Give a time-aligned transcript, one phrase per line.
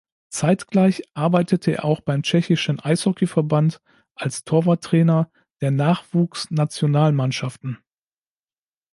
[0.31, 3.83] Zeitgleich arbeitete er auch beim Tschechischen Eishockeyverband
[4.15, 5.31] als Torwarttrainer
[5.61, 7.77] der Nachwuchsnationalmannschaften.